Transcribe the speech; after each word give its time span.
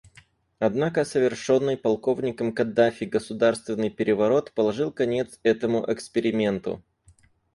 Однако 0.57 1.05
совершенный 1.05 1.77
полковником 1.77 2.53
Каддафи 2.55 3.03
государственный 3.05 3.91
переворот 3.91 4.51
положил 4.55 4.91
конец 4.91 5.39
этому 5.43 5.85
эксперименту. 5.93 6.83